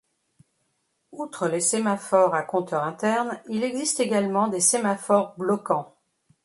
Outre 1.11 1.47
les 1.47 1.59
sémaphores 1.61 2.33
à 2.33 2.41
compteur 2.41 2.83
interne, 2.85 3.39
il 3.49 3.61
existe 3.63 3.99
également 3.99 4.47
les 4.47 4.59
sémaphores 4.59 5.35
bloquants. 5.37 5.95